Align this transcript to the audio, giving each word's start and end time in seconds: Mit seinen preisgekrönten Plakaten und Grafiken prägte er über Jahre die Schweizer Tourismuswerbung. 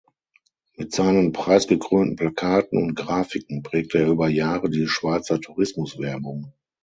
Mit 0.77 0.91
seinen 0.93 1.31
preisgekrönten 1.31 2.15
Plakaten 2.15 2.81
und 2.81 2.95
Grafiken 2.95 3.61
prägte 3.61 3.99
er 3.99 4.07
über 4.07 4.29
Jahre 4.29 4.67
die 4.71 4.87
Schweizer 4.87 5.39
Tourismuswerbung. 5.39 6.53